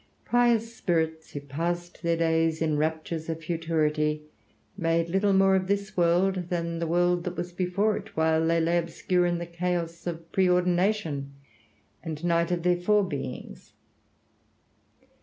Pious 0.25 0.75
spirits, 0.75 1.29
who 1.29 1.41
passed 1.41 2.01
their 2.01 2.17
days 2.17 2.59
in 2.59 2.75
raptures 2.75 3.29
of 3.29 3.43
futurity, 3.43 4.23
made 4.75 5.09
little 5.09 5.31
more 5.31 5.55
of 5.55 5.67
this 5.67 5.95
world 5.95 6.49
than 6.49 6.79
the 6.79 6.87
world 6.87 7.23
that 7.23 7.37
was 7.37 7.51
before 7.51 7.95
it, 7.97 8.17
while 8.17 8.43
they 8.47 8.59
lay 8.59 8.79
obscure 8.79 9.27
in 9.27 9.37
the 9.37 9.45
chaos 9.45 10.07
of 10.07 10.31
preordination 10.31 11.33
and 12.01 12.25
night 12.25 12.49
of 12.49 12.63
their 12.63 12.77
forebeings. 12.77 13.73